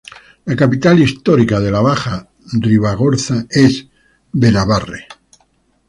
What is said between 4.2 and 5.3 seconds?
Benabarre.